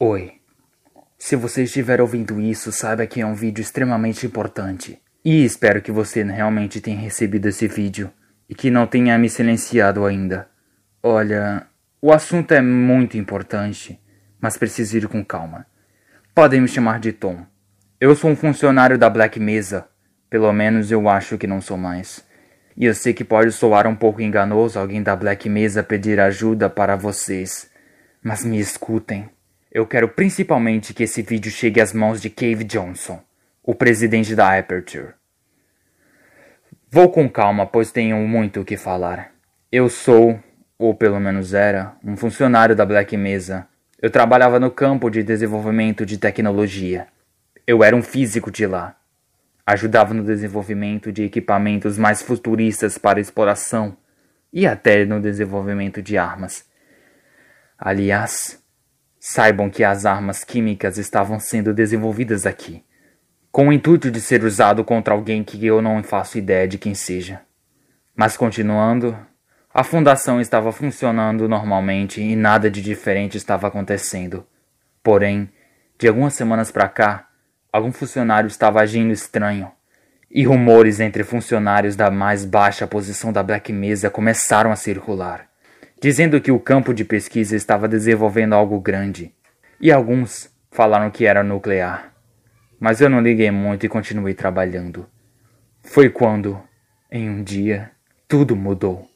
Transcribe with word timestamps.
Oi. 0.00 0.34
Se 1.18 1.34
você 1.34 1.64
estiver 1.64 2.00
ouvindo 2.00 2.40
isso, 2.40 2.70
saiba 2.70 3.04
que 3.04 3.20
é 3.20 3.26
um 3.26 3.34
vídeo 3.34 3.60
extremamente 3.60 4.24
importante. 4.24 5.02
E 5.24 5.44
espero 5.44 5.82
que 5.82 5.90
você 5.90 6.22
realmente 6.22 6.80
tenha 6.80 6.96
recebido 6.96 7.48
esse 7.48 7.66
vídeo 7.66 8.08
e 8.48 8.54
que 8.54 8.70
não 8.70 8.86
tenha 8.86 9.18
me 9.18 9.28
silenciado 9.28 10.06
ainda. 10.06 10.48
Olha, 11.02 11.66
o 12.00 12.12
assunto 12.12 12.54
é 12.54 12.62
muito 12.62 13.18
importante, 13.18 14.00
mas 14.40 14.56
preciso 14.56 14.96
ir 14.96 15.08
com 15.08 15.24
calma. 15.24 15.66
Podem 16.32 16.60
me 16.60 16.68
chamar 16.68 17.00
de 17.00 17.12
Tom. 17.12 17.44
Eu 18.00 18.14
sou 18.14 18.30
um 18.30 18.36
funcionário 18.36 18.96
da 18.96 19.10
Black 19.10 19.40
Mesa. 19.40 19.88
Pelo 20.30 20.52
menos 20.52 20.92
eu 20.92 21.08
acho 21.08 21.36
que 21.36 21.48
não 21.48 21.60
sou 21.60 21.76
mais. 21.76 22.24
E 22.76 22.84
eu 22.84 22.94
sei 22.94 23.12
que 23.12 23.24
pode 23.24 23.50
soar 23.50 23.88
um 23.88 23.96
pouco 23.96 24.22
enganoso 24.22 24.78
alguém 24.78 25.02
da 25.02 25.16
Black 25.16 25.48
Mesa 25.48 25.82
pedir 25.82 26.20
ajuda 26.20 26.70
para 26.70 26.94
vocês. 26.94 27.68
Mas 28.22 28.44
me 28.44 28.60
escutem. 28.60 29.28
Eu 29.70 29.86
quero 29.86 30.08
principalmente 30.08 30.94
que 30.94 31.02
esse 31.02 31.20
vídeo 31.20 31.50
chegue 31.50 31.80
às 31.80 31.92
mãos 31.92 32.22
de 32.22 32.30
Cave 32.30 32.64
Johnson, 32.64 33.22
o 33.62 33.74
presidente 33.74 34.34
da 34.34 34.58
Aperture. 34.58 35.12
Vou 36.90 37.10
com 37.10 37.28
calma, 37.28 37.66
pois 37.66 37.92
tenho 37.92 38.16
muito 38.16 38.60
o 38.60 38.64
que 38.64 38.78
falar. 38.78 39.30
Eu 39.70 39.90
sou, 39.90 40.42
ou 40.78 40.94
pelo 40.94 41.20
menos 41.20 41.52
era, 41.52 41.94
um 42.02 42.16
funcionário 42.16 42.74
da 42.74 42.86
Black 42.86 43.14
Mesa. 43.14 43.68
Eu 44.00 44.10
trabalhava 44.10 44.58
no 44.58 44.70
campo 44.70 45.10
de 45.10 45.22
desenvolvimento 45.22 46.06
de 46.06 46.16
tecnologia. 46.16 47.06
Eu 47.66 47.84
era 47.84 47.94
um 47.94 48.00
físico 48.00 48.50
de 48.50 48.66
lá. 48.66 48.96
Ajudava 49.66 50.14
no 50.14 50.24
desenvolvimento 50.24 51.12
de 51.12 51.24
equipamentos 51.24 51.98
mais 51.98 52.22
futuristas 52.22 52.96
para 52.96 53.20
exploração 53.20 53.98
e 54.50 54.66
até 54.66 55.04
no 55.04 55.20
desenvolvimento 55.20 56.00
de 56.00 56.16
armas. 56.16 56.64
Aliás, 57.78 58.58
saibam 59.20 59.70
que 59.70 59.84
as 59.84 60.06
armas 60.06 60.44
químicas 60.44 60.98
estavam 60.98 61.38
sendo 61.40 61.74
desenvolvidas 61.74 62.46
aqui, 62.46 62.84
com 63.50 63.68
o 63.68 63.72
intuito 63.72 64.10
de 64.10 64.20
ser 64.20 64.44
usado 64.44 64.84
contra 64.84 65.14
alguém 65.14 65.42
que 65.42 65.64
eu 65.64 65.82
não 65.82 66.02
faço 66.02 66.38
ideia 66.38 66.66
de 66.68 66.78
quem 66.78 66.94
seja. 66.94 67.40
Mas 68.14 68.36
continuando, 68.36 69.16
a 69.72 69.84
fundação 69.84 70.40
estava 70.40 70.72
funcionando 70.72 71.48
normalmente 71.48 72.20
e 72.20 72.36
nada 72.36 72.70
de 72.70 72.82
diferente 72.82 73.36
estava 73.36 73.68
acontecendo. 73.68 74.46
Porém, 75.02 75.48
de 75.98 76.08
algumas 76.08 76.34
semanas 76.34 76.70
para 76.70 76.88
cá, 76.88 77.28
Algum 77.70 77.92
funcionário 77.92 78.48
estava 78.48 78.80
agindo 78.80 79.12
estranho. 79.12 79.70
E 80.30 80.44
rumores 80.44 81.00
entre 81.00 81.22
funcionários 81.22 81.96
da 81.96 82.10
mais 82.10 82.44
baixa 82.44 82.86
posição 82.86 83.30
da 83.30 83.42
Black 83.42 83.72
Mesa 83.72 84.08
começaram 84.08 84.72
a 84.72 84.76
circular, 84.76 85.47
dizendo 86.00 86.40
que 86.40 86.50
o 86.50 86.60
campo 86.60 86.92
de 86.92 87.04
pesquisa 87.04 87.56
estava 87.56 87.88
desenvolvendo 87.88 88.54
algo 88.54 88.80
grande. 88.80 89.32
E 89.80 89.92
alguns 89.92 90.50
falaram 90.70 91.10
que 91.10 91.26
era 91.26 91.42
nuclear. 91.42 92.12
Mas 92.80 93.00
eu 93.00 93.08
não 93.08 93.20
liguei 93.20 93.50
muito 93.50 93.86
e 93.86 93.88
continuei 93.88 94.34
trabalhando. 94.34 95.06
Foi 95.82 96.08
quando, 96.08 96.60
em 97.10 97.28
um 97.28 97.42
dia, 97.42 97.90
tudo 98.26 98.54
mudou. 98.54 99.08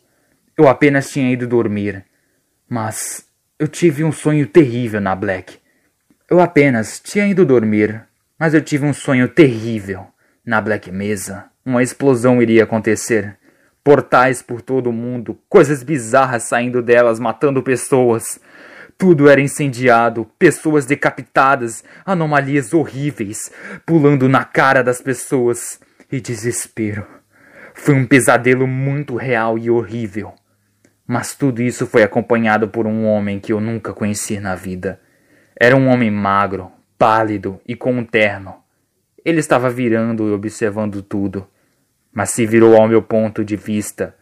Eu 0.56 0.69
apenas 0.69 1.10
tinha 1.10 1.33
ido 1.33 1.47
dormir, 1.47 2.05
mas 2.69 3.27
eu 3.58 3.69
tive 3.69 4.05
um 4.05 4.12
sonho 4.12 4.47
terrível 4.47 5.00
na 5.00 5.14
Black. 5.14 5.58
Eu 6.28 6.41
apenas 6.41 7.00
tinha 7.00 7.27
ido 7.27 7.44
dormir 7.44 8.06
mas 8.42 8.55
eu 8.55 8.60
tive 8.60 8.84
um 8.84 8.92
sonho 8.92 9.28
terrível. 9.28 10.05
Na 10.44 10.60
Black 10.60 10.91
Mesa, 10.91 11.44
uma 11.64 11.80
explosão 11.80 12.42
iria 12.42 12.64
acontecer. 12.64 13.38
Portais 13.84 14.42
por 14.42 14.62
todo 14.62 14.91
o 14.91 14.93
mundo, 14.93 15.38
coisas 15.48 15.82
bizarras 15.82 16.44
saindo 16.44 16.81
delas, 16.81 17.19
matando 17.19 17.62
pessoas. 17.62 18.41
Tudo 18.97 19.28
era 19.28 19.41
incendiado, 19.41 20.25
pessoas 20.38 20.87
decapitadas, 20.87 21.82
anomalias 22.06 22.72
horríveis 22.72 23.50
pulando 23.84 24.28
na 24.28 24.44
cara 24.44 24.82
das 24.82 25.00
pessoas 25.00 25.81
e 26.10 26.21
desespero. 26.21 27.04
Foi 27.75 27.94
um 27.94 28.06
pesadelo 28.06 28.66
muito 28.66 29.16
real 29.16 29.59
e 29.59 29.71
horrível. 29.71 30.34
Mas 31.06 31.34
tudo 31.34 31.60
isso 31.60 31.87
foi 31.87 32.03
acompanhado 32.03 32.69
por 32.69 32.87
um 32.87 33.04
homem 33.04 33.41
que 33.41 33.53
eu 33.53 33.60
nunca 33.60 33.92
conheci 33.92 34.38
na 34.38 34.54
vida. 34.54 35.00
Era 35.59 35.76
um 35.76 35.88
homem 35.88 36.10
magro, 36.10 36.71
pálido 36.97 37.60
e 37.66 37.75
com 37.75 37.92
um 37.92 38.04
terno. 38.04 38.54
Ele 39.25 39.41
estava 39.41 39.69
virando 39.69 40.28
e 40.28 40.32
observando 40.32 41.03
tudo, 41.03 41.47
mas 42.12 42.31
se 42.31 42.47
virou 42.47 42.77
ao 42.77 42.89
meu 42.89 43.03
ponto 43.03 43.45
de 43.45 43.56
vista 43.56 44.17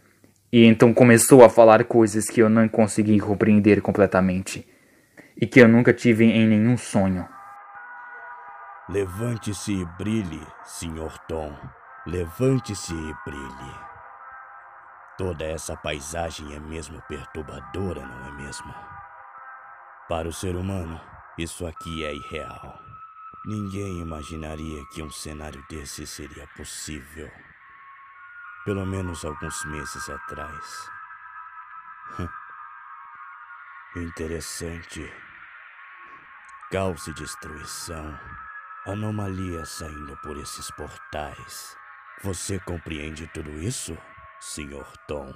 e 0.52 0.64
então 0.64 0.92
começou 0.92 1.44
a 1.44 1.48
falar 1.48 1.84
coisas 1.84 2.28
que 2.28 2.40
eu 2.40 2.48
não 2.48 2.68
consegui 2.68 3.20
compreender 3.20 3.80
completamente 3.80 4.66
e 5.36 5.46
que 5.46 5.60
eu 5.60 5.68
nunca 5.68 5.92
tive 5.92 6.24
em 6.24 6.46
nenhum 6.46 6.76
sonho. 6.76 7.26
Levante-se 8.88 9.72
e 9.72 9.84
brilhe, 9.96 10.44
Sr. 10.64 11.16
Tom. 11.28 11.56
Levante-se 12.06 12.92
e 12.92 13.14
brilhe. 13.24 13.74
Toda 15.16 15.44
essa 15.44 15.76
paisagem 15.76 16.54
é 16.54 16.58
mesmo 16.58 17.00
perturbadora, 17.08 18.04
não 18.04 18.26
é 18.26 18.32
mesmo? 18.42 18.74
Para 20.08 20.26
o 20.26 20.32
ser 20.32 20.56
humano, 20.56 21.00
isso 21.38 21.64
aqui 21.66 22.04
é 22.04 22.12
irreal. 22.12 22.80
Ninguém 23.46 24.00
imaginaria 24.00 24.82
que 24.92 25.02
um 25.02 25.10
cenário 25.10 25.62
desse 25.70 26.06
seria 26.06 26.46
possível. 26.56 27.30
Pelo 28.64 28.86
menos 28.86 29.24
alguns 29.24 29.64
meses 29.66 30.08
atrás. 30.08 30.90
Interessante. 33.96 35.12
Caos 36.70 37.06
e 37.06 37.14
destruição. 37.14 38.18
Anomalias 38.86 39.68
saindo 39.70 40.16
por 40.18 40.36
esses 40.36 40.70
portais. 40.72 41.76
Você 42.22 42.58
compreende 42.60 43.26
tudo 43.28 43.50
isso, 43.58 43.96
Sr. 44.40 44.86
Tom? 45.06 45.34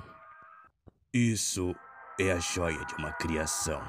Isso 1.13 1.75
é 2.19 2.33
a 2.33 2.39
joia 2.39 2.85
de 2.85 2.95
uma 2.95 3.13
criação 3.13 3.83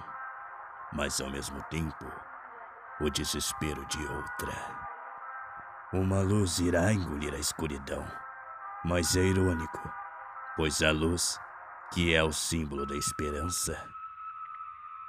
mas 0.95 1.19
ao 1.19 1.29
mesmo 1.29 1.62
tempo, 1.63 2.06
o 3.01 3.09
desespero 3.09 3.85
de 3.88 4.01
outra. 4.07 4.53
Uma 5.94 6.22
luz 6.22 6.59
irá 6.59 6.91
engolir 6.94 7.34
a 7.34 7.38
escuridão, 7.38 8.06
mas 8.88 9.16
é 9.16 9.23
irônico, 9.23 9.91
pois 10.56 10.84
a 10.84 10.91
luz, 10.91 11.40
que 11.91 12.13
é 12.13 12.23
o 12.23 12.31
símbolo 12.31 12.85
da 12.85 12.96
esperança, 12.96 13.75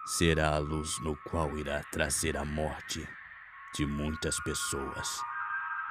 será 0.07 0.49
a 0.49 0.59
luz 0.59 0.99
no 1.03 1.15
qual 1.29 1.59
irá 1.59 1.83
trazer 1.93 2.39
a 2.39 2.45
morte 2.45 3.07
de 3.75 3.85
muitas 3.85 4.41
pessoas, 4.41 5.21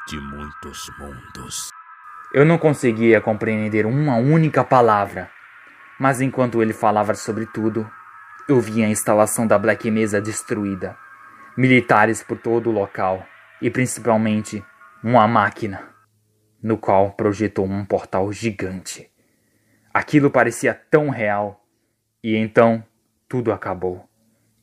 de 0.08 0.20
muitos 0.20 0.90
mundos. 0.98 1.70
Eu 2.34 2.44
não 2.44 2.58
conseguia 2.58 3.22
compreender 3.22 3.86
uma 3.86 4.16
única 4.16 4.64
palavra, 4.64 5.30
mas 6.00 6.22
enquanto 6.22 6.64
ele 6.64 6.74
falava 6.74 7.14
sobre 7.14 7.46
tudo, 7.46 7.88
eu 8.50 8.60
vi 8.60 8.84
a 8.84 8.90
instalação 8.90 9.46
da 9.46 9.60
Black 9.60 9.92
Mesa 9.92 10.20
destruída, 10.20 10.98
militares 11.56 12.24
por 12.24 12.40
todo 12.40 12.72
o 12.72 12.74
local 12.74 13.24
e 13.62 13.70
principalmente 13.70 14.66
uma 15.04 15.28
máquina, 15.28 15.95
no 16.66 16.78
qual 16.78 17.12
projetou 17.12 17.66
um 17.66 17.86
portal 17.86 18.34
gigante. 18.34 19.08
Aquilo 19.94 20.32
parecia 20.32 20.74
tão 20.74 21.10
real, 21.10 21.64
e 22.24 22.36
então 22.36 22.84
tudo 23.30 23.52
acabou. 23.52 24.04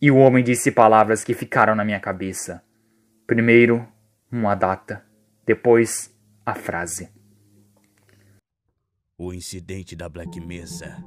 E 0.00 0.10
o 0.10 0.16
homem 0.16 0.42
disse 0.42 0.72
palavras 0.72 1.22
que 1.22 1.32
ficaram 1.32 1.76
na 1.76 1.84
minha 1.84 2.00
cabeça. 2.00 2.60
Primeiro, 3.24 3.86
uma 4.32 4.56
data, 4.56 5.06
depois, 5.46 6.12
a 6.44 6.54
frase. 6.54 7.08
O 9.16 9.32
incidente 9.32 9.94
da 9.94 10.08
Black 10.08 10.40
Mesa 10.40 11.00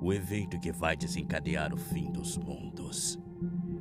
o 0.00 0.12
evento 0.12 0.58
que 0.60 0.70
vai 0.70 0.96
desencadear 0.96 1.74
o 1.74 1.76
fim 1.76 2.10
dos 2.12 2.36
mundos. 2.36 3.18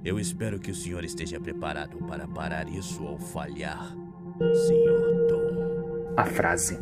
Eu 0.04 0.20
espero 0.20 0.60
que 0.60 0.72
o 0.72 0.76
senhor 0.76 1.04
esteja 1.04 1.40
preparado 1.40 1.98
para 2.08 2.28
parar 2.28 2.68
isso 2.68 3.04
ou 3.04 3.20
falhar, 3.20 3.96
Sr. 4.40 5.28
Tom. 5.30 5.37
A 6.18 6.26
frase. 6.26 6.80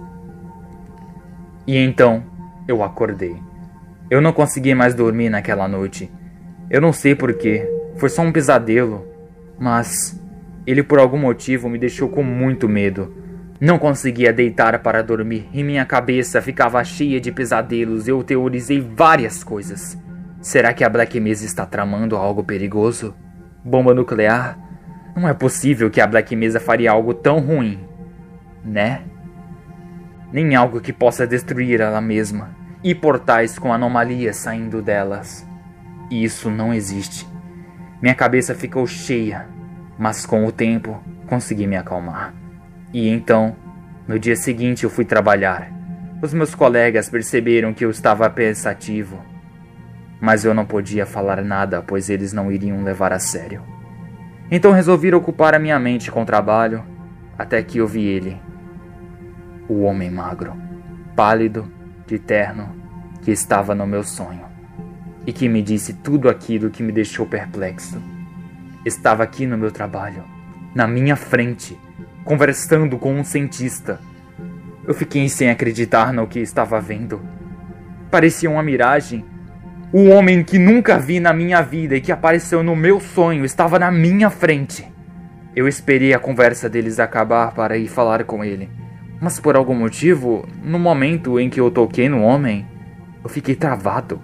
E 1.68 1.78
então 1.78 2.24
eu 2.68 2.82
acordei. 2.82 3.36
Eu 4.10 4.22
não 4.22 4.32
consegui 4.32 4.74
mais 4.74 4.96
dormir 4.96 5.30
naquela 5.30 5.68
noite. 5.68 6.10
Eu 6.70 6.80
não 6.80 6.94
sei 6.94 7.14
porquê, 7.14 7.70
foi 7.98 8.08
só 8.08 8.22
um 8.22 8.32
pesadelo, 8.32 9.06
mas 9.60 10.18
ele 10.66 10.82
por 10.82 11.00
algum 11.00 11.18
motivo 11.18 11.68
me 11.68 11.78
deixou 11.78 12.08
com 12.08 12.24
muito 12.24 12.70
medo. 12.70 13.14
Não 13.60 13.78
conseguia 13.78 14.32
deitar 14.32 14.80
para 14.80 15.04
dormir 15.04 15.50
e 15.54 15.64
minha 15.64 15.86
cabeça 15.86 16.42
ficava 16.42 16.84
cheia 16.84 17.20
de 17.20 17.32
pesadelos. 17.32 18.08
Eu 18.08 18.24
teorizei 18.24 18.80
várias 18.80 19.44
coisas. 19.44 19.98
Será 20.42 20.74
que 20.74 20.84
a 20.84 20.90
Black 20.90 21.20
Mesa 21.20 21.46
está 21.46 21.66
tramando 21.66 22.16
algo 22.16 22.44
perigoso? 22.44 23.14
Bomba 23.64 23.94
nuclear? 23.94 24.58
Não 25.16 25.28
é 25.28 25.34
possível 25.34 25.90
que 25.90 26.00
a 26.00 26.08
Black 26.08 26.36
Mesa 26.36 26.60
faria 26.60 26.92
algo 26.92 27.14
tão 27.14 27.40
ruim, 27.40 27.80
né? 28.64 29.02
Nem 30.36 30.54
algo 30.54 30.82
que 30.82 30.92
possa 30.92 31.26
destruir 31.26 31.80
ela 31.80 32.02
mesma 32.02 32.54
e 32.84 32.94
portais 32.94 33.58
com 33.58 33.72
anomalias 33.72 34.36
saindo 34.36 34.82
delas. 34.82 35.48
Isso 36.12 36.52
não 36.52 36.74
existe. 36.74 37.26
Minha 38.02 38.14
cabeça 38.14 38.54
ficou 38.54 38.86
cheia, 38.86 39.48
mas 39.98 40.26
com 40.26 40.46
o 40.46 40.52
tempo 40.52 41.02
consegui 41.26 41.66
me 41.66 41.78
acalmar. 41.78 42.34
E 42.92 43.08
então, 43.08 43.56
no 44.06 44.20
dia 44.20 44.36
seguinte, 44.36 44.84
eu 44.84 44.90
fui 44.90 45.06
trabalhar. 45.06 45.72
Os 46.22 46.34
meus 46.34 46.54
colegas 46.54 47.08
perceberam 47.08 47.74
que 47.74 47.86
eu 47.86 47.90
estava 47.90 48.30
pensativo, 48.30 49.24
mas 50.20 50.44
eu 50.44 50.54
não 50.54 50.66
podia 50.66 51.06
falar 51.06 51.42
nada, 51.46 51.82
pois 51.82 52.10
eles 52.10 52.34
não 52.34 52.52
iriam 52.52 52.84
levar 52.84 53.14
a 53.14 53.20
sério. 53.20 53.62
Então 54.52 54.74
resolvi 54.74 55.16
ocupar 55.16 55.56
a 55.56 55.60
minha 55.60 55.80
mente 55.80 56.12
com 56.12 56.24
o 56.24 56.26
trabalho, 56.26 56.84
até 57.40 57.64
que 57.64 57.78
eu 57.78 57.88
vi 57.88 58.04
ele, 58.04 58.38
o 59.68 59.82
homem 59.82 60.12
magro, 60.12 60.54
pálido, 61.16 61.72
de 62.06 62.20
terno, 62.20 62.76
que 63.22 63.32
estava 63.32 63.74
no 63.74 63.88
meu 63.88 64.04
sonho 64.04 64.46
e 65.26 65.34
que 65.34 65.50
me 65.50 65.62
disse 65.62 65.94
tudo 65.94 66.30
aquilo 66.30 66.70
que 66.70 66.84
me 66.84 66.92
deixou 66.92 67.26
perplexo. 67.26 68.02
Estava 68.86 69.24
aqui 69.24 69.48
no 69.48 69.58
meu 69.58 69.72
trabalho, 69.72 70.24
na 70.76 70.88
minha 70.88 71.16
frente, 71.16 71.78
conversando 72.24 72.98
com 72.98 73.14
um 73.14 73.24
cientista. 73.24 74.00
Eu 74.88 74.94
fiquei 74.94 75.28
sem 75.28 75.50
acreditar 75.50 76.14
no 76.14 76.28
que 76.28 76.40
estava 76.40 76.80
vendo. 76.80 77.20
Parecia 78.12 78.50
uma 78.50 78.62
miragem. 78.62 79.26
O 79.92 80.10
homem 80.10 80.44
que 80.44 80.60
nunca 80.60 81.00
vi 81.00 81.20
na 81.20 81.34
minha 81.34 81.62
vida 81.62 81.96
e 81.96 82.02
que 82.02 82.12
apareceu 82.12 82.62
no 82.62 82.76
meu 82.76 83.00
sonho 83.00 83.44
estava 83.44 83.80
na 83.80 83.92
minha 83.92 84.30
frente. 84.30 84.86
Eu 85.56 85.68
esperei 85.68 86.14
a 86.14 86.20
conversa 86.20 86.70
deles 86.70 87.00
acabar 87.00 87.54
para 87.54 87.78
ir 87.78 87.88
falar 87.88 88.24
com 88.26 88.44
ele. 88.44 88.70
Mas 89.20 89.40
por 89.40 89.56
algum 89.56 89.74
motivo, 89.74 90.48
no 90.64 90.78
momento 90.78 91.40
em 91.40 91.50
que 91.50 91.60
eu 91.60 91.72
toquei 91.72 92.10
no 92.10 92.22
homem, 92.22 92.66
eu 93.24 93.30
fiquei 93.30 93.56
travado. 93.56 94.20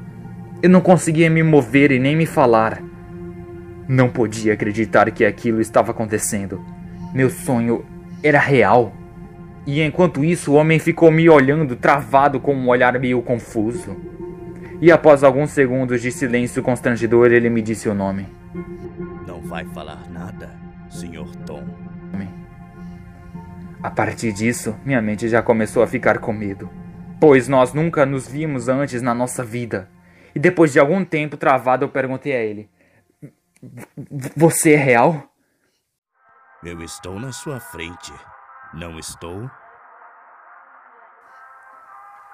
Eu 0.62 0.70
não 0.70 0.82
conseguia 0.82 1.30
me 1.30 1.42
mover 1.42 1.92
e 1.92 2.00
nem 2.00 2.16
me 2.16 2.26
falar. 2.26 2.82
Não 3.88 4.10
podia 4.10 4.54
acreditar 4.54 5.10
que 5.12 5.26
aquilo 5.26 5.62
estava 5.62 5.92
acontecendo. 5.92 6.64
Meu 7.14 7.30
sonho 7.30 7.86
era 8.22 8.40
real. 8.40 8.94
E 9.66 9.82
enquanto 9.82 10.24
isso, 10.24 10.52
o 10.52 10.56
homem 10.56 10.80
ficou 10.80 11.12
me 11.12 11.30
olhando, 11.30 11.76
travado 11.76 12.40
com 12.40 12.54
um 12.54 12.68
olhar 12.68 13.00
meio 13.00 13.22
confuso. 13.22 13.96
E 14.82 14.92
após 14.92 15.24
alguns 15.24 15.52
segundos 15.52 16.02
de 16.02 16.12
silêncio 16.12 16.62
constrangedor, 16.64 17.32
ele 17.32 17.50
me 17.50 17.62
disse 17.62 17.88
o 17.88 17.94
nome. 17.94 18.28
Não 19.28 19.42
vai 19.42 19.64
falar 19.66 20.04
nada, 20.12 20.50
Sr. 20.90 21.36
Tom. 21.46 21.82
A 23.84 23.90
partir 23.90 24.32
disso, 24.32 24.80
minha 24.86 25.02
mente 25.02 25.28
já 25.28 25.42
começou 25.42 25.82
a 25.82 25.88
ficar 25.88 26.20
com 26.20 26.32
medo, 26.32 26.70
pois 27.20 27.48
nós 27.48 27.74
nunca 27.74 28.06
nos 28.06 28.28
vimos 28.28 28.68
antes 28.68 29.02
na 29.02 29.14
nossa 29.14 29.44
vida. 29.44 29.90
E 30.36 30.40
depois 30.40 30.72
de 30.72 30.80
algum 30.80 31.04
tempo 31.04 31.36
travado, 31.36 31.86
eu 31.86 31.90
perguntei 31.90 32.36
a 32.36 32.40
ele: 32.40 32.70
Você 34.38 34.74
é 34.74 34.78
real? 34.78 35.28
Eu 36.64 36.84
estou 36.84 37.20
na 37.20 37.32
sua 37.32 37.60
frente, 37.60 38.14
não 38.72 39.00
estou? 39.00 39.50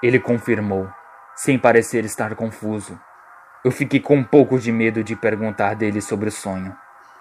Ele 0.04 0.20
confirmou, 0.20 0.90
sem 1.34 1.58
parecer 1.58 2.04
estar 2.04 2.36
confuso. 2.36 3.00
Eu 3.64 3.72
fiquei 3.72 4.02
com 4.02 4.18
um 4.18 4.24
pouco 4.24 4.60
de 4.60 4.72
medo 4.72 5.02
de 5.02 5.16
perguntar 5.16 5.76
dele 5.76 6.02
sobre 6.02 6.28
o 6.28 6.32
sonho, 6.32 6.76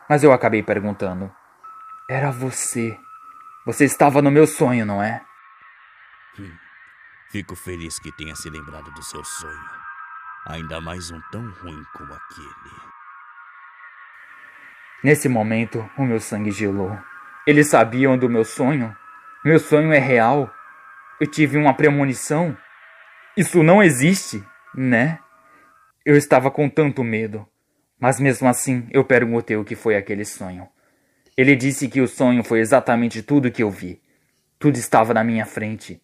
mas 0.08 0.24
eu 0.24 0.32
acabei 0.32 0.64
perguntando: 0.64 1.32
Era 2.10 2.32
você. 2.32 2.98
Você 3.66 3.84
estava 3.84 4.22
no 4.22 4.30
meu 4.30 4.46
sonho, 4.46 4.86
não 4.86 5.02
é? 5.02 5.20
Hum, 6.38 6.56
fico 7.32 7.56
feliz 7.56 7.98
que 7.98 8.12
tenha 8.12 8.36
se 8.36 8.48
lembrado 8.48 8.92
do 8.92 9.02
seu 9.02 9.24
sonho. 9.24 9.70
Ainda 10.46 10.80
mais 10.80 11.10
um 11.10 11.20
tão 11.32 11.50
ruim 11.50 11.82
como 11.92 12.14
aquele. 12.14 12.76
Nesse 15.02 15.28
momento, 15.28 15.90
o 15.98 16.04
meu 16.04 16.20
sangue 16.20 16.52
gelou. 16.52 16.96
Eles 17.44 17.66
sabiam 17.66 18.16
do 18.16 18.28
meu 18.28 18.44
sonho? 18.44 18.96
Meu 19.44 19.58
sonho 19.58 19.92
é 19.92 19.98
real? 19.98 20.48
Eu 21.20 21.26
tive 21.26 21.58
uma 21.58 21.74
premonição? 21.74 22.56
Isso 23.36 23.64
não 23.64 23.82
existe, 23.82 24.46
né? 24.76 25.18
Eu 26.04 26.16
estava 26.16 26.52
com 26.52 26.68
tanto 26.68 27.02
medo. 27.02 27.44
Mas 27.98 28.20
mesmo 28.20 28.46
assim, 28.46 28.88
eu 28.92 29.04
perguntei 29.04 29.56
o 29.56 29.64
que 29.64 29.74
foi 29.74 29.96
aquele 29.96 30.24
sonho. 30.24 30.68
Ele 31.36 31.54
disse 31.54 31.88
que 31.88 32.00
o 32.00 32.08
sonho 32.08 32.42
foi 32.42 32.60
exatamente 32.60 33.22
tudo 33.22 33.50
que 33.50 33.62
eu 33.62 33.70
vi. 33.70 34.00
Tudo 34.58 34.76
estava 34.78 35.12
na 35.12 35.22
minha 35.22 35.44
frente. 35.44 36.00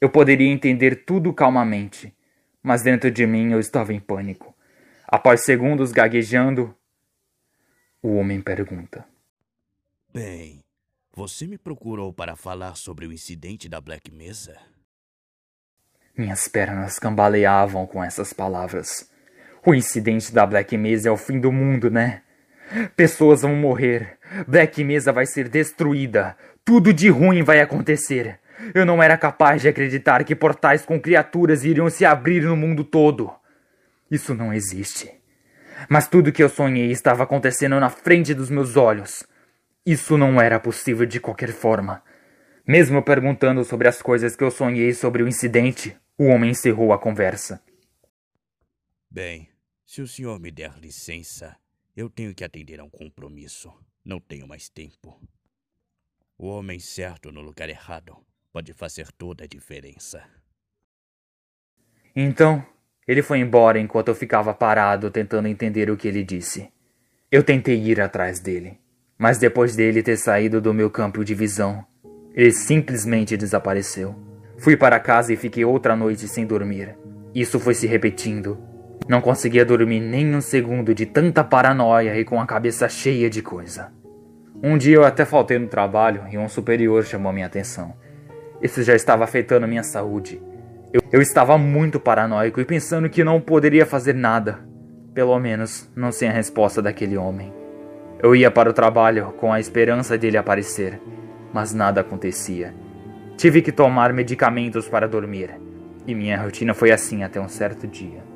Eu 0.00 0.08
poderia 0.08 0.48
entender 0.48 1.04
tudo 1.04 1.34
calmamente 1.34 2.14
mas 2.62 2.82
dentro 2.82 3.10
de 3.10 3.26
mim 3.26 3.52
eu 3.52 3.60
estava 3.60 3.92
em 3.92 4.00
pânico. 4.00 4.54
Após 5.06 5.44
segundos 5.44 5.92
gaguejando, 5.92 6.74
o 8.02 8.16
homem 8.16 8.40
pergunta: 8.40 9.04
Bem, 10.12 10.62
você 11.12 11.46
me 11.46 11.58
procurou 11.58 12.12
para 12.12 12.36
falar 12.36 12.76
sobre 12.76 13.06
o 13.06 13.12
incidente 13.12 13.68
da 13.68 13.80
Black 13.80 14.10
Mesa? 14.10 14.56
Minhas 16.16 16.48
pernas 16.48 16.98
cambaleavam 16.98 17.86
com 17.86 18.02
essas 18.04 18.32
palavras. 18.32 19.10
O 19.64 19.74
incidente 19.74 20.32
da 20.32 20.46
Black 20.46 20.76
Mesa 20.76 21.08
é 21.08 21.12
o 21.12 21.16
fim 21.16 21.40
do 21.40 21.52
mundo, 21.52 21.90
né? 21.90 22.22
Pessoas 22.94 23.42
vão 23.42 23.54
morrer. 23.54 24.18
Black 24.46 24.82
Mesa 24.84 25.12
vai 25.12 25.26
ser 25.26 25.48
destruída. 25.48 26.36
Tudo 26.64 26.92
de 26.92 27.08
ruim 27.08 27.42
vai 27.42 27.60
acontecer. 27.60 28.38
Eu 28.74 28.84
não 28.84 29.02
era 29.02 29.16
capaz 29.16 29.62
de 29.62 29.68
acreditar 29.68 30.22
que 30.24 30.36
portais 30.36 30.84
com 30.84 31.00
criaturas 31.00 31.64
iriam 31.64 31.88
se 31.88 32.04
abrir 32.04 32.42
no 32.42 32.56
mundo 32.56 32.84
todo. 32.84 33.32
Isso 34.10 34.34
não 34.34 34.52
existe. 34.52 35.10
Mas 35.88 36.06
tudo 36.06 36.32
que 36.32 36.42
eu 36.42 36.48
sonhei 36.48 36.90
estava 36.90 37.22
acontecendo 37.22 37.80
na 37.80 37.88
frente 37.88 38.34
dos 38.34 38.50
meus 38.50 38.76
olhos. 38.76 39.24
Isso 39.84 40.18
não 40.18 40.40
era 40.40 40.60
possível 40.60 41.06
de 41.06 41.18
qualquer 41.18 41.52
forma. 41.52 42.02
Mesmo 42.66 43.02
perguntando 43.02 43.64
sobre 43.64 43.88
as 43.88 44.02
coisas 44.02 44.36
que 44.36 44.44
eu 44.44 44.50
sonhei 44.50 44.92
sobre 44.92 45.22
o 45.22 45.28
incidente, 45.28 45.96
o 46.18 46.26
homem 46.26 46.50
encerrou 46.50 46.92
a 46.92 46.98
conversa. 46.98 47.62
Bem, 49.10 49.48
se 49.86 50.02
o 50.02 50.06
senhor 50.06 50.38
me 50.38 50.50
der 50.52 50.78
licença, 50.78 51.56
eu 51.96 52.08
tenho 52.10 52.34
que 52.34 52.44
atender 52.44 52.78
a 52.78 52.84
um 52.84 52.90
compromisso. 52.90 53.72
Não 54.10 54.18
tenho 54.18 54.48
mais 54.48 54.68
tempo. 54.68 55.20
O 56.36 56.48
homem 56.48 56.80
certo 56.80 57.30
no 57.30 57.40
lugar 57.40 57.68
errado 57.68 58.16
pode 58.52 58.72
fazer 58.72 59.06
toda 59.12 59.44
a 59.44 59.46
diferença. 59.46 60.20
Então, 62.16 62.66
ele 63.06 63.22
foi 63.22 63.38
embora 63.38 63.78
enquanto 63.78 64.08
eu 64.08 64.14
ficava 64.16 64.52
parado 64.52 65.12
tentando 65.12 65.46
entender 65.46 65.88
o 65.92 65.96
que 65.96 66.08
ele 66.08 66.24
disse. 66.24 66.72
Eu 67.30 67.44
tentei 67.44 67.80
ir 67.80 68.00
atrás 68.00 68.40
dele, 68.40 68.80
mas 69.16 69.38
depois 69.38 69.76
dele 69.76 70.02
ter 70.02 70.16
saído 70.16 70.60
do 70.60 70.74
meu 70.74 70.90
campo 70.90 71.24
de 71.24 71.32
visão, 71.32 71.86
ele 72.34 72.50
simplesmente 72.50 73.36
desapareceu. 73.36 74.16
Fui 74.58 74.76
para 74.76 74.98
casa 74.98 75.32
e 75.32 75.36
fiquei 75.36 75.64
outra 75.64 75.94
noite 75.94 76.26
sem 76.26 76.44
dormir. 76.44 76.98
Isso 77.32 77.60
foi 77.60 77.74
se 77.74 77.86
repetindo. 77.86 78.58
Não 79.08 79.20
conseguia 79.20 79.64
dormir 79.64 80.00
nem 80.00 80.34
um 80.34 80.40
segundo 80.40 80.92
de 80.92 81.06
tanta 81.06 81.44
paranoia 81.44 82.18
e 82.18 82.24
com 82.24 82.40
a 82.40 82.46
cabeça 82.46 82.88
cheia 82.88 83.30
de 83.30 83.40
coisa. 83.40 83.99
Um 84.62 84.76
dia 84.76 84.96
eu 84.96 85.04
até 85.04 85.24
faltei 85.24 85.58
no 85.58 85.68
trabalho 85.68 86.24
e 86.30 86.36
um 86.36 86.48
superior 86.48 87.04
chamou 87.04 87.32
minha 87.32 87.46
atenção. 87.46 87.94
Isso 88.60 88.82
já 88.82 88.94
estava 88.94 89.24
afetando 89.24 89.66
minha 89.66 89.82
saúde. 89.82 90.42
Eu, 90.92 91.00
eu 91.10 91.22
estava 91.22 91.56
muito 91.56 91.98
paranoico 91.98 92.60
e 92.60 92.64
pensando 92.64 93.08
que 93.08 93.24
não 93.24 93.40
poderia 93.40 93.86
fazer 93.86 94.14
nada. 94.14 94.58
Pelo 95.14 95.38
menos 95.38 95.90
não 95.96 96.12
sem 96.12 96.28
a 96.28 96.32
resposta 96.32 96.82
daquele 96.82 97.16
homem. 97.16 97.52
Eu 98.22 98.36
ia 98.36 98.50
para 98.50 98.68
o 98.68 98.74
trabalho 98.74 99.32
com 99.38 99.50
a 99.50 99.58
esperança 99.58 100.18
dele 100.18 100.36
aparecer, 100.36 101.00
mas 101.54 101.72
nada 101.72 102.02
acontecia. 102.02 102.74
Tive 103.38 103.62
que 103.62 103.72
tomar 103.72 104.12
medicamentos 104.12 104.86
para 104.86 105.08
dormir, 105.08 105.58
e 106.06 106.14
minha 106.14 106.36
rotina 106.36 106.74
foi 106.74 106.92
assim 106.92 107.22
até 107.22 107.40
um 107.40 107.48
certo 107.48 107.86
dia. 107.86 108.29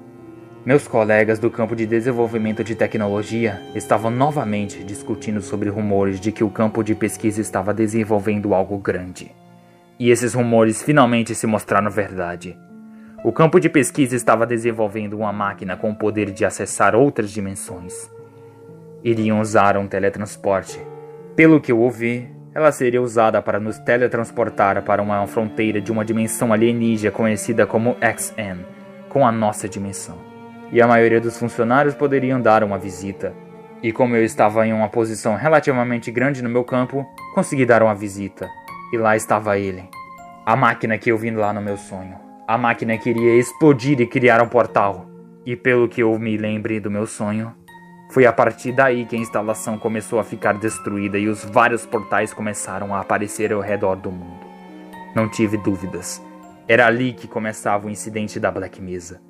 Meus 0.65 0.89
colegas 0.89 1.39
do 1.39 1.51
campo 1.51 1.77
de 1.77 1.85
desenvolvimento 1.85 2.65
de 2.65 2.75
tecnologia 2.75 3.61
estavam 3.75 4.11
novamente 4.11 4.83
discutindo 4.83 5.43
sobre 5.43 5.69
rumores 5.69 6.19
de 6.19 6.33
que 6.33 6.43
o 6.43 6.49
campo 6.49 6.83
de 6.83 6.95
pesquisa 6.95 7.43
estava 7.43 7.75
desenvolvendo 7.75 8.55
algo 8.55 8.79
grande. 8.79 9.31
E 9.99 10.11
esses 10.11 10.33
rumores 10.33 10.83
finalmente 10.83 11.35
se 11.35 11.47
mostraram 11.47 11.91
verdade. 11.91 12.57
O 13.23 13.31
campo 13.31 13.61
de 13.61 13.69
pesquisa 13.69 14.17
estava 14.17 14.47
desenvolvendo 14.47 15.19
uma 15.19 15.35
máquina 15.35 15.77
com 15.77 15.91
o 15.91 15.95
poder 15.95 16.31
de 16.31 16.47
acessar 16.47 16.95
outras 16.95 17.31
dimensões. 17.31 18.11
Iriam 19.03 19.41
usar 19.41 19.77
um 19.77 19.87
teletransporte. 19.87 20.81
Pelo 21.37 21.61
que 21.61 21.73
eu 21.73 21.79
ouvi, 21.79 22.27
ela 22.55 22.73
seria 22.73 23.03
usada 23.03 23.43
para 23.43 23.61
nos 23.61 23.79
teletransportar 23.81 24.83
para 24.83 25.03
uma 25.03 25.27
fronteira 25.27 25.79
de 25.79 25.93
uma 25.93 26.07
dimensão 26.07 26.55
alienígena 26.55 27.13
conhecida 27.13 27.67
como 27.67 27.99
XN, 28.01 28.65
com 29.11 29.27
a 29.27 29.31
nossa 29.31 29.69
dimensão. 29.69 30.34
E 30.73 30.81
a 30.83 30.87
maioria 30.87 31.21
dos 31.21 31.39
funcionários 31.39 31.95
poderiam 31.95 32.41
dar 32.41 32.65
uma 32.65 32.79
visita. 32.79 33.35
E 33.83 33.93
como 33.93 34.17
eu 34.17 34.25
estava 34.25 34.67
em 34.67 34.73
uma 34.73 34.89
posição 34.89 35.37
relativamente 35.37 36.11
grande 36.11 36.43
no 36.43 36.49
meu 36.49 36.65
campo, 36.65 37.07
consegui 37.35 37.67
dar 37.67 37.83
uma 37.83 37.95
visita. 37.95 38.49
E 38.93 38.97
lá 38.97 39.15
estava 39.17 39.59
ele. 39.59 39.89
A 40.47 40.57
máquina 40.57 40.99
que 40.99 41.11
eu 41.11 41.19
vi 41.19 41.31
lá 41.31 41.53
no 41.53 41.61
meu 41.61 41.77
sonho. 41.77 42.17
A 42.47 42.59
máquina 42.59 42.99
que 42.99 43.11
iria 43.11 43.39
explodir 43.39 44.01
e 44.01 44.07
criar 44.07 44.43
um 44.43 44.49
portal. 44.49 45.07
E 45.47 45.55
pelo 45.57 45.89
que 45.89 46.03
eu 46.03 46.19
me 46.19 46.37
lembre 46.37 46.81
do 46.81 46.91
meu 46.91 47.07
sonho, 47.07 47.55
Foi 48.15 48.27
a 48.27 48.33
partir 48.33 48.71
daí 48.71 49.05
que 49.05 49.17
a 49.17 49.19
instalação 49.19 49.77
começou 49.77 50.21
a 50.21 50.25
ficar 50.25 50.53
destruída 50.55 51.19
e 51.19 51.27
os 51.27 51.45
vários 51.45 51.85
portais 51.85 52.33
começaram 52.33 52.95
a 52.95 53.01
aparecer 53.01 53.53
ao 53.53 53.61
redor 53.61 53.97
do 53.97 54.11
mundo. 54.11 54.47
Não 55.17 55.29
tive 55.29 55.57
dúvidas. 55.57 56.23
Era 56.69 56.87
ali 56.87 57.13
que 57.13 57.27
começava 57.27 57.89
o 57.89 57.91
incidente 57.91 58.39
da 58.39 58.53
Black 58.53 58.81
Mesa. 58.81 59.21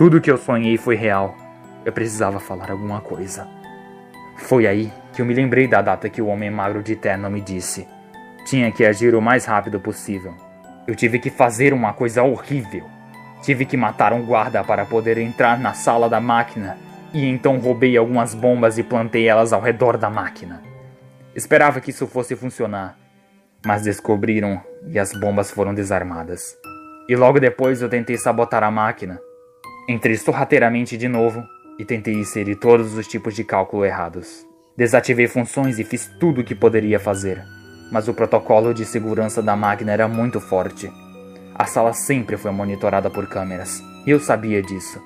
Tudo 0.00 0.18
que 0.18 0.30
eu 0.30 0.38
sonhei 0.38 0.78
foi 0.78 0.96
real. 0.96 1.36
Eu 1.84 1.92
precisava 1.92 2.40
falar 2.40 2.70
alguma 2.70 3.02
coisa. 3.02 3.46
Foi 4.34 4.66
aí 4.66 4.90
que 5.12 5.20
eu 5.20 5.26
me 5.26 5.34
lembrei 5.34 5.68
da 5.68 5.82
data 5.82 6.08
que 6.08 6.22
o 6.22 6.26
homem 6.28 6.50
magro 6.50 6.82
de 6.82 6.96
terno 6.96 7.28
me 7.28 7.38
disse. 7.38 7.86
Tinha 8.46 8.72
que 8.72 8.82
agir 8.82 9.14
o 9.14 9.20
mais 9.20 9.44
rápido 9.44 9.78
possível. 9.78 10.34
Eu 10.86 10.94
tive 10.94 11.18
que 11.18 11.28
fazer 11.28 11.74
uma 11.74 11.92
coisa 11.92 12.22
horrível. 12.22 12.88
Tive 13.42 13.66
que 13.66 13.76
matar 13.76 14.14
um 14.14 14.24
guarda 14.24 14.64
para 14.64 14.86
poder 14.86 15.18
entrar 15.18 15.60
na 15.60 15.74
sala 15.74 16.08
da 16.08 16.18
máquina 16.18 16.78
e 17.12 17.26
então 17.26 17.58
roubei 17.58 17.94
algumas 17.94 18.34
bombas 18.34 18.78
e 18.78 18.82
plantei 18.82 19.28
elas 19.28 19.52
ao 19.52 19.60
redor 19.60 19.98
da 19.98 20.08
máquina. 20.08 20.62
Esperava 21.34 21.78
que 21.78 21.90
isso 21.90 22.06
fosse 22.06 22.34
funcionar, 22.34 22.96
mas 23.66 23.82
descobriram 23.82 24.62
e 24.86 24.98
as 24.98 25.12
bombas 25.12 25.50
foram 25.50 25.74
desarmadas. 25.74 26.56
E 27.06 27.14
logo 27.14 27.38
depois 27.38 27.82
eu 27.82 27.88
tentei 27.90 28.16
sabotar 28.16 28.62
a 28.62 28.70
máquina. 28.70 29.20
Entrei 29.88 30.16
sorrateiramente 30.16 30.96
de 30.96 31.08
novo 31.08 31.42
e 31.78 31.84
tentei 31.84 32.14
inserir 32.14 32.56
todos 32.56 32.94
os 32.94 33.06
tipos 33.06 33.34
de 33.34 33.42
cálculo 33.42 33.84
errados. 33.84 34.46
Desativei 34.76 35.26
funções 35.26 35.78
e 35.78 35.84
fiz 35.84 36.10
tudo 36.18 36.40
o 36.40 36.44
que 36.44 36.54
poderia 36.54 37.00
fazer, 37.00 37.42
mas 37.90 38.06
o 38.06 38.14
protocolo 38.14 38.72
de 38.72 38.84
segurança 38.84 39.42
da 39.42 39.56
máquina 39.56 39.92
era 39.92 40.06
muito 40.06 40.40
forte. 40.40 40.90
A 41.54 41.66
sala 41.66 41.92
sempre 41.92 42.36
foi 42.36 42.50
monitorada 42.50 43.10
por 43.10 43.26
câmeras, 43.26 43.82
e 44.06 44.10
eu 44.10 44.20
sabia 44.20 44.62
disso. 44.62 45.02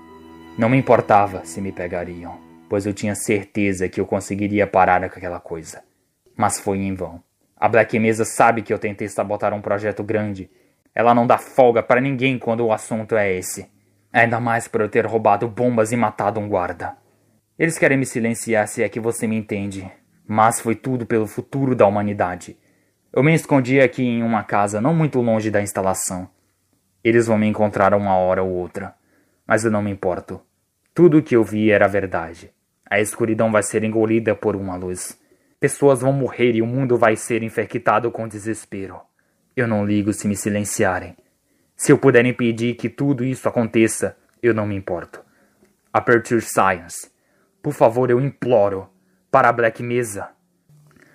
Não 0.56 0.68
me 0.68 0.76
importava 0.76 1.44
se 1.44 1.60
me 1.60 1.72
pegariam, 1.72 2.38
pois 2.68 2.86
eu 2.86 2.92
tinha 2.92 3.14
certeza 3.14 3.88
que 3.88 4.00
eu 4.00 4.06
conseguiria 4.06 4.66
parar 4.66 5.02
aquela 5.02 5.40
coisa. 5.40 5.82
Mas 6.36 6.60
foi 6.60 6.78
em 6.78 6.94
vão. 6.94 7.22
A 7.56 7.68
Black 7.68 7.98
Mesa 7.98 8.24
sabe 8.24 8.62
que 8.62 8.72
eu 8.72 8.78
tentei 8.78 9.08
sabotar 9.08 9.54
um 9.54 9.60
projeto 9.60 10.02
grande. 10.04 10.50
Ela 10.94 11.14
não 11.14 11.26
dá 11.26 11.38
folga 11.38 11.82
para 11.82 12.00
ninguém 12.00 12.38
quando 12.38 12.64
o 12.64 12.72
assunto 12.72 13.16
é 13.16 13.32
esse. 13.32 13.73
Ainda 14.14 14.40
mais 14.40 14.66
por 14.66 14.80
eu 14.80 14.88
ter 14.88 15.04
roubado 15.04 15.46
bombas 15.46 15.92
e 15.92 15.96
matado 15.96 16.40
um 16.40 16.48
guarda. 16.48 16.96
Eles 17.58 17.76
querem 17.76 17.98
me 17.98 18.06
silenciar 18.06 18.66
se 18.66 18.82
é 18.82 18.88
que 18.88 18.98
você 18.98 19.26
me 19.26 19.36
entende, 19.36 19.90
mas 20.26 20.58
foi 20.58 20.74
tudo 20.74 21.04
pelo 21.04 21.26
futuro 21.26 21.74
da 21.74 21.86
humanidade. 21.86 22.56
Eu 23.12 23.22
me 23.22 23.34
escondi 23.34 23.78
aqui 23.78 24.02
em 24.02 24.22
uma 24.22 24.42
casa 24.42 24.80
não 24.80 24.94
muito 24.94 25.20
longe 25.20 25.50
da 25.50 25.60
instalação. 25.60 26.30
Eles 27.02 27.26
vão 27.26 27.36
me 27.36 27.46
encontrar 27.46 27.92
uma 27.92 28.16
hora 28.16 28.42
ou 28.42 28.50
outra 28.50 28.94
mas 29.46 29.64
eu 29.64 29.70
não 29.70 29.82
me 29.82 29.90
importo. 29.90 30.40
Tudo 30.94 31.18
o 31.18 31.22
que 31.22 31.36
eu 31.36 31.44
vi 31.44 31.70
era 31.70 31.86
verdade. 31.86 32.52
A 32.88 33.00
escuridão 33.00 33.50
vai 33.50 33.62
ser 33.62 33.84
engolida 33.84 34.34
por 34.34 34.56
uma 34.56 34.76
luz. 34.76 35.18
Pessoas 35.58 36.00
vão 36.00 36.12
morrer 36.12 36.52
e 36.52 36.62
o 36.62 36.66
mundo 36.66 36.96
vai 36.96 37.16
ser 37.16 37.42
infectado 37.42 38.10
com 38.10 38.28
desespero. 38.28 39.00
Eu 39.56 39.66
não 39.66 39.84
ligo 39.84 40.12
se 40.12 40.28
me 40.28 40.36
silenciarem. 40.36 41.16
Se 41.76 41.92
eu 41.92 41.98
puder 41.98 42.24
impedir 42.24 42.74
que 42.74 42.88
tudo 42.88 43.24
isso 43.24 43.48
aconteça, 43.48 44.16
eu 44.42 44.54
não 44.54 44.66
me 44.66 44.74
importo. 44.74 45.20
Aperture 45.92 46.40
Science. 46.40 47.10
Por 47.62 47.72
favor, 47.72 48.10
eu 48.10 48.20
imploro. 48.20 48.88
Para 49.30 49.48
a 49.48 49.52
Black 49.52 49.82
Mesa. 49.82 50.28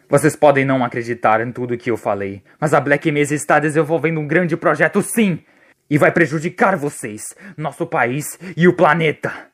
Vocês 0.10 0.36
podem 0.36 0.66
não 0.66 0.84
acreditar 0.84 1.40
em 1.40 1.52
tudo 1.52 1.78
que 1.78 1.90
eu 1.90 1.96
falei, 1.96 2.44
mas 2.60 2.74
a 2.74 2.82
Black 2.82 3.10
Mesa 3.12 3.34
está 3.34 3.60
desenvolvendo 3.60 4.20
um 4.20 4.28
grande 4.28 4.58
projeto 4.58 5.02
sim! 5.02 5.44
e 5.90 5.98
vai 5.98 6.12
prejudicar 6.12 6.76
vocês, 6.76 7.36
nosso 7.58 7.86
país 7.88 8.38
e 8.56 8.68
o 8.68 8.74
planeta. 8.74 9.49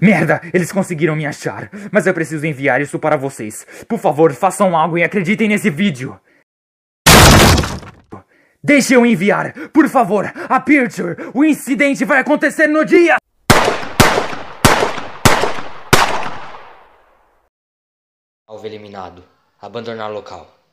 Merda, 0.00 0.40
eles 0.52 0.72
conseguiram 0.72 1.16
me 1.16 1.26
achar, 1.26 1.70
mas 1.90 2.06
eu 2.06 2.14
preciso 2.14 2.46
enviar 2.46 2.80
isso 2.80 2.98
para 2.98 3.16
vocês. 3.16 3.66
Por 3.88 3.98
favor, 3.98 4.32
façam 4.32 4.76
algo 4.76 4.98
e 4.98 5.04
acreditem 5.04 5.48
nesse 5.48 5.70
vídeo. 5.70 6.18
Deixe 8.62 8.94
eu 8.94 9.04
enviar, 9.04 9.52
por 9.70 9.88
favor, 9.90 10.32
a 10.48 10.58
Picture. 10.58 11.16
O 11.34 11.44
incidente 11.44 12.04
vai 12.04 12.20
acontecer 12.20 12.66
no 12.66 12.84
dia. 12.84 13.16
Alvo 18.48 18.66
eliminado. 18.66 19.22
Abandonar 19.60 20.10
local. 20.10 20.63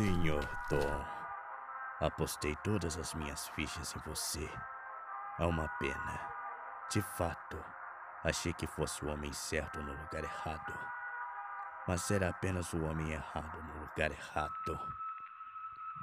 Senhor 0.00 0.42
Thor, 0.70 1.06
apostei 2.00 2.56
todas 2.64 2.96
as 2.96 3.12
minhas 3.12 3.48
fichas 3.48 3.94
em 3.94 3.98
você. 4.08 4.48
É 5.38 5.44
uma 5.44 5.68
pena. 5.78 6.18
De 6.90 7.02
fato, 7.02 7.62
achei 8.24 8.54
que 8.54 8.66
fosse 8.66 9.04
o 9.04 9.08
homem 9.10 9.30
certo 9.34 9.82
no 9.82 9.92
lugar 9.92 10.24
errado. 10.24 10.72
Mas 11.86 12.10
era 12.10 12.30
apenas 12.30 12.72
o 12.72 12.82
homem 12.82 13.10
errado 13.10 13.62
no 13.62 13.80
lugar 13.80 14.10
errado. 14.10 14.80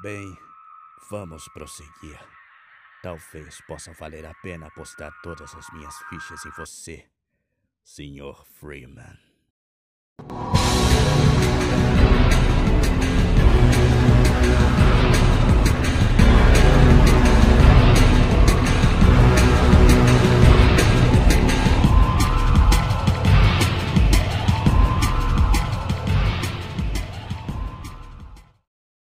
Bem, 0.04 0.38
vamos 1.10 1.48
prosseguir. 1.50 2.24
Talvez 3.02 3.60
possa 3.62 3.94
valer 3.94 4.28
a 4.28 4.34
pena 4.44 4.68
apostar 4.68 5.12
todas 5.24 5.56
as 5.56 5.68
minhas 5.74 5.98
fichas 6.04 6.46
em 6.46 6.52
você, 6.52 7.10
Sr. 7.84 8.46
Freeman. 8.60 9.27